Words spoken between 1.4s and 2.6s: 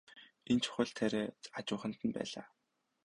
хажууханд нь байлаа.